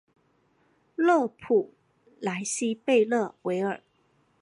[0.95, 1.75] 勒普
[2.19, 3.83] 莱西贝勒维尔。